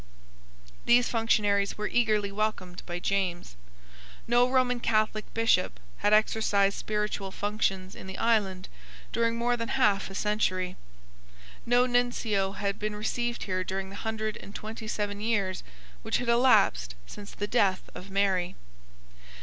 These 0.85 1.09
functionaries 1.09 1.77
were 1.77 1.87
eagerly 1.87 2.31
welcomed 2.31 2.83
by 2.87 2.97
James. 2.97 3.55
No 4.27 4.49
Roman 4.49 4.79
Catholic 4.79 5.31
Bishop 5.35 5.79
had 5.97 6.11
exercised 6.11 6.75
spiritual 6.75 7.29
functions 7.29 7.93
in 7.93 8.07
the 8.07 8.17
island 8.17 8.67
during 9.13 9.35
more 9.35 9.55
than 9.55 9.67
half 9.67 10.09
a 10.09 10.15
century. 10.15 10.75
No 11.67 11.85
Nuncio 11.85 12.53
had 12.53 12.79
been 12.79 12.95
received 12.95 13.43
here 13.43 13.63
during 13.63 13.91
the 13.91 13.95
hundred 13.95 14.37
and 14.37 14.55
twenty 14.55 14.87
seven 14.87 15.21
years 15.21 15.61
which 16.01 16.17
had 16.17 16.29
elapsed 16.29 16.95
since 17.05 17.29
the 17.33 17.45
death 17.45 17.87
of 17.93 18.09
Mary. 18.09 18.55